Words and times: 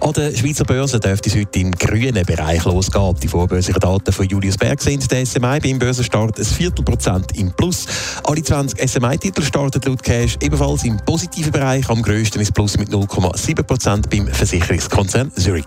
An 0.00 0.14
der 0.14 0.34
Schweizer 0.34 0.64
Börse 0.64 0.98
dürfte 0.98 1.28
es 1.28 1.36
heute 1.36 1.58
im 1.58 1.72
grünen 1.72 2.24
Bereich 2.24 2.64
losgehen. 2.64 3.14
Die 3.22 3.28
vorbörslichen 3.28 3.80
Daten 3.80 4.12
von 4.12 4.26
Julius 4.26 4.56
Berg 4.56 4.80
sind 4.80 5.10
der 5.10 5.26
SMI 5.26 5.60
beim 5.60 5.78
Börsenstart 5.78 6.38
ein 6.38 6.44
Viertelprozent 6.44 7.36
im 7.36 7.52
Plus. 7.52 7.84
Alle 8.24 8.42
20 8.42 8.80
SMI-Titel 8.88 9.42
starten 9.42 9.82
laut 9.84 10.02
Cash 10.02 10.38
ebenfalls 10.40 10.84
im 10.84 10.96
positiven 11.04 11.52
Bereich. 11.52 11.88
Am 11.90 12.00
grössten 12.00 12.40
ist 12.40 12.54
Plus 12.54 12.78
mit 12.78 12.88
0,7 12.88 13.62
Prozent 13.62 14.08
beim 14.08 14.26
Versicherungskonzern 14.26 15.32
Zurich. 15.36 15.66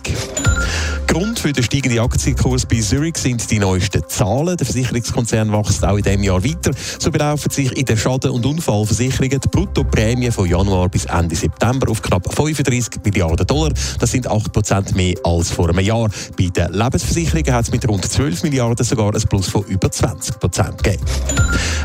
Grund 1.14 1.38
für 1.38 1.54
den 1.54 1.64
steigenden 1.64 2.00
Aktienkurs 2.00 2.66
bei 2.66 2.80
Zurich 2.80 3.18
sind 3.20 3.52
die 3.52 3.60
neuesten 3.60 4.02
Zahlen. 4.08 4.58
Der 4.58 4.66
Versicherungskonzern 4.66 5.52
wächst 5.52 5.86
auch 5.86 5.96
in 5.96 6.02
diesem 6.02 6.24
Jahr 6.24 6.44
weiter. 6.44 6.72
So 6.98 7.12
belaufen 7.12 7.52
sich 7.52 7.72
in 7.78 7.86
der 7.86 7.98
Schaden- 7.98 8.32
und 8.32 8.44
Unfallversicherungen 8.44 9.40
die 9.40 9.48
Bruttoprämien 9.48 10.32
von 10.32 10.50
Januar 10.50 10.90
bis 10.90 11.06
Ende 11.06 11.36
September 11.36 11.92
auf 11.92 12.02
knapp 12.02 12.34
35 12.34 13.04
Milliarden 13.04 13.46
Dollar. 13.46 13.72
Das 14.00 14.10
sind 14.10 14.28
8% 14.28 14.96
mehr 14.96 15.14
als 15.24 15.52
vor 15.52 15.70
einem 15.70 15.86
Jahr. 15.86 16.10
Bei 16.36 16.48
den 16.48 16.74
Lebensversicherungen 16.74 17.54
hat 17.54 17.66
es 17.66 17.72
mit 17.72 17.88
rund 17.88 18.12
12 18.12 18.42
Milliarden 18.42 18.84
sogar 18.84 19.14
ein 19.14 19.22
Plus 19.22 19.50
von 19.50 19.64
über 19.66 19.90
20% 19.90 20.78
gegeben. 20.78 21.04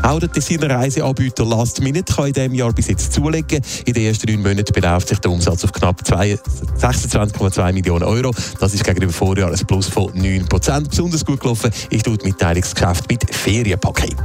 Auch 0.03 0.19
der 0.19 0.31
Tessiner 0.31 0.69
Reiseanbieter 0.69 1.45
Last 1.45 1.81
Minute 1.81 2.13
kann 2.13 2.27
in 2.27 2.33
diesem 2.33 2.53
Jahr 2.53 2.73
bis 2.73 2.87
jetzt 2.87 3.13
zulegen. 3.13 3.61
In 3.85 3.93
den 3.93 4.05
ersten 4.05 4.31
neun 4.31 4.41
Monaten 4.41 4.73
beläuft 4.73 5.09
sich 5.09 5.19
der 5.19 5.31
Umsatz 5.31 5.63
auf 5.63 5.71
knapp 5.71 6.01
26,2 6.01 7.73
Millionen 7.73 8.03
Euro. 8.03 8.33
Das 8.59 8.73
ist 8.73 8.83
gegenüber 8.83 9.13
Vorjahr 9.13 9.51
ein 9.51 9.67
Plus 9.67 9.87
von 9.87 10.11
9% 10.13 10.89
Besonders 10.89 11.25
gut 11.25 11.39
gelaufen 11.39 11.71
ist 11.89 12.07
das 12.07 12.17
Mitteilungsgeschäft 12.23 13.09
mit 13.09 13.33
Ferienpaket. 13.33 14.15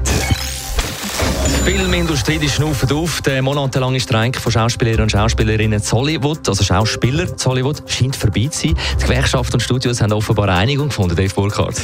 Die 1.47 1.70
Filmindustrie 1.70 2.38
die 2.38 2.48
schnauft 2.48 2.92
auf. 2.92 3.22
Der 3.22 3.42
monatelange 3.42 4.00
Streik 4.00 4.36
von 4.36 4.53
Schauspielerinnen 4.53 5.05
und 5.05 5.12
Schauspielerinnen 5.12 5.81
in 5.81 5.92
Hollywood, 5.92 6.48
also 6.48 6.62
Schauspieler 6.62 7.25
in 7.25 7.44
Hollywood, 7.44 7.83
scheint 7.86 8.16
vorbei 8.16 8.48
zu 8.50 8.69
sein. 8.69 8.77
Die 9.00 9.05
Gewerkschaft 9.05 9.55
und 9.55 9.61
Studios 9.61 10.00
haben 10.00 10.12
offenbar 10.12 10.48
eine 10.48 10.59
Einigung 10.59 10.88
gefunden, 10.88 11.16
Dave 11.16 11.34
Burkhardt. 11.34 11.81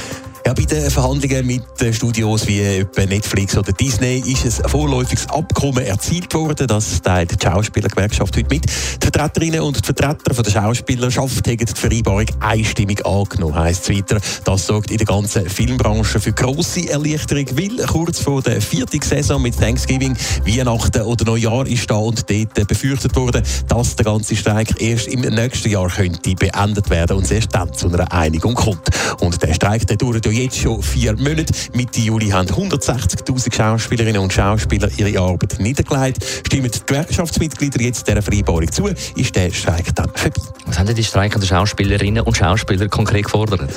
Ja, 0.51 0.55
bei 0.55 0.65
den 0.65 0.91
Verhandlungen 0.91 1.47
mit 1.47 1.95
Studios 1.95 2.45
wie 2.49 2.85
Netflix 2.97 3.57
oder 3.57 3.71
Disney 3.71 4.19
ist 4.19 4.61
ein 4.61 4.69
vorläufiges 4.69 5.29
Abkommen 5.29 5.87
erzielt 5.87 6.35
worden. 6.35 6.67
Das 6.67 7.01
teilt 7.01 7.41
die 7.41 7.47
Schauspielergewerkschaft 7.47 8.37
heute 8.37 8.49
mit. 8.53 8.65
Die 8.67 9.01
Vertreterinnen 9.01 9.61
und 9.61 9.77
die 9.77 9.87
Vertreter 9.87 10.43
der 10.43 10.51
Schauspielerschaft 10.51 11.47
haben 11.47 11.57
die 11.57 11.67
Vereinbarung 11.73 12.27
einstimmig 12.41 13.07
angenommen, 13.07 13.55
heisst 13.55 13.89
es 13.89 13.97
weiter. 13.97 14.19
Das 14.43 14.67
sorgt 14.67 14.91
in 14.91 14.97
der 14.97 15.07
ganzen 15.07 15.49
Filmbranche 15.49 16.19
für 16.19 16.33
grosse 16.33 16.89
Erleichterung, 16.89 17.47
weil 17.53 17.87
kurz 17.87 18.19
vor 18.19 18.43
der 18.43 18.61
vierten 18.61 19.01
Saison 19.03 19.41
mit 19.41 19.57
Thanksgiving, 19.57 20.17
Weihnachten 20.45 21.03
oder 21.03 21.27
Neujahr 21.27 21.65
ist 21.69 21.89
da 21.89 21.95
und 21.95 22.29
dort 22.29 22.67
befürchtet 22.67 23.15
wurde, 23.15 23.41
dass 23.69 23.95
der 23.95 24.05
ganze 24.05 24.35
Streik 24.35 24.83
erst 24.83 25.07
im 25.07 25.21
nächsten 25.21 25.71
Jahr 25.71 25.89
könnte 25.89 26.35
beendet 26.35 26.91
werden 26.91 27.19
und 27.19 27.31
erst 27.31 27.55
dann 27.55 27.73
zu 27.73 27.87
einer 27.87 28.11
Einigung 28.11 28.55
kommt. 28.55 28.89
Und 29.21 29.41
der 29.41 29.55
Streik, 29.55 29.87
der 29.87 29.97
dauert 29.97 30.27
ja 30.27 30.40
jetzt 30.43 30.59
schon 30.59 30.83
vier 30.83 31.17
Monate. 31.17 31.53
Mitte 31.75 32.01
Juli 32.01 32.29
haben 32.29 32.49
160.000 32.49 33.55
Schauspielerinnen 33.55 34.21
und 34.21 34.33
Schauspieler 34.33 34.91
ihre 34.97 35.21
Arbeit 35.21 35.59
niedergelegt. 35.59 36.25
Stimmen 36.47 36.71
die 36.71 36.81
Gewerkschaftsmitglieder 36.87 37.81
jetzt 37.81 38.07
dieser 38.07 38.23
Vereinbarung 38.23 38.71
zu, 38.71 38.89
ist 39.17 39.37
der 39.37 39.51
Streik 39.53 39.95
dann 39.95 40.11
vorbei. 40.15 40.41
Was 40.67 40.79
haben 40.79 40.87
denn 40.87 40.97
die 40.97 41.05
streikenden 41.05 41.49
Schauspielerinnen 41.49 42.23
und 42.25 42.37
Schauspieler 42.37 42.89
konkret 42.89 43.25
gefordert? 43.25 43.69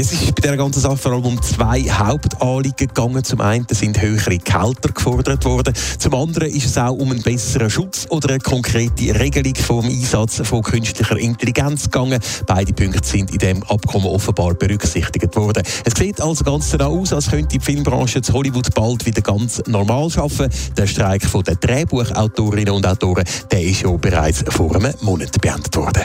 Es 0.00 0.12
ist 0.12 0.32
bei 0.36 0.42
dieser 0.42 0.56
ganzen 0.56 0.80
Sache 0.80 0.96
vor 0.96 1.10
allem 1.10 1.24
um 1.24 1.42
zwei 1.42 1.82
Hauptanliegen 1.82 2.86
gegangen. 2.86 3.24
Zum 3.24 3.40
einen 3.40 3.66
sind 3.68 4.00
höhere 4.00 4.38
Gehälter 4.38 4.92
gefordert 4.94 5.44
worden. 5.44 5.74
Zum 5.98 6.14
anderen 6.14 6.50
ist 6.52 6.66
es 6.66 6.78
auch 6.78 6.92
um 6.92 7.10
einen 7.10 7.20
besseren 7.20 7.68
Schutz 7.68 8.06
oder 8.08 8.28
eine 8.28 8.38
konkrete 8.38 9.18
Regelung 9.18 9.56
vom 9.56 9.86
Einsatz 9.86 10.40
von 10.44 10.62
künstlicher 10.62 11.18
Intelligenz 11.18 11.90
gegangen. 11.90 12.20
Beide 12.46 12.72
Punkte 12.74 13.04
sind 13.08 13.32
in 13.32 13.38
dem 13.38 13.62
Abkommen 13.64 14.06
offenbar 14.06 14.54
berücksichtigt 14.54 15.34
worden. 15.34 15.64
Es 15.84 15.94
sieht 15.98 16.20
also 16.20 16.44
ganz 16.44 16.70
danach 16.70 16.86
aus, 16.86 17.12
als 17.12 17.28
könnte 17.28 17.58
die 17.58 17.60
Filmbranche 17.60 18.20
in 18.20 18.32
Hollywood 18.32 18.72
bald 18.76 19.04
wieder 19.04 19.20
ganz 19.20 19.60
normal 19.66 20.08
arbeiten. 20.14 20.54
Der 20.76 20.86
Streik 20.86 21.22
der 21.44 21.56
Drehbuchautorinnen 21.56 22.72
und 22.72 22.86
Autoren 22.86 23.24
der 23.50 23.62
ist 23.64 23.82
ja 23.82 23.90
bereits 23.90 24.44
vor 24.48 24.76
einem 24.76 24.94
Monat 25.00 25.40
beendet 25.40 25.74
worden. 25.74 26.04